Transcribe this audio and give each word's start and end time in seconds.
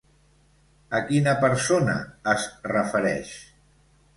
A 0.99 1.01
quina 1.09 1.35
persona 1.43 1.99
es 2.33 2.49
refereix? 2.73 3.37